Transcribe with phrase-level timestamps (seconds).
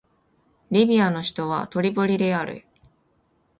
[0.71, 2.65] リビアの首都はトリポリである